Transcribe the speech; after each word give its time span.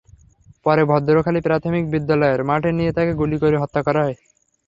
পরে 0.65 0.81
ভদ্রখালী 0.85 1.39
প্রাথমিক 1.41 1.83
বিদ্যালয়ের 1.93 2.41
মাঠে 2.43 2.71
নিয়ে 2.71 2.91
তাঁকে 2.91 3.13
গুলি 3.13 3.37
করে 3.43 3.57
হত্যা 3.57 3.81
করে। 3.87 4.13